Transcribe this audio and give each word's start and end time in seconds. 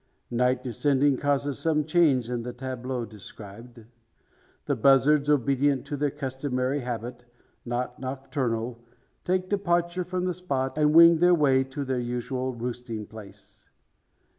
Night 0.31 0.63
descending 0.63 1.15
causes 1.15 1.59
some 1.59 1.85
change 1.85 2.27
in 2.31 2.41
the 2.41 2.53
tableau 2.53 3.05
described. 3.05 3.85
The 4.65 4.75
buzzards, 4.75 5.29
obedient 5.29 5.85
to 5.85 5.95
their 5.95 6.09
customary 6.09 6.79
habit 6.79 7.25
not 7.65 7.99
nocturnal 7.99 8.79
take 9.25 9.47
departure 9.47 10.03
from 10.03 10.25
the 10.25 10.33
spot, 10.33 10.75
and 10.75 10.95
wing 10.95 11.19
their 11.19 11.35
way 11.35 11.63
to 11.65 11.85
their 11.85 11.99
usual 11.99 12.51
roosting 12.51 13.05
place. 13.05 13.67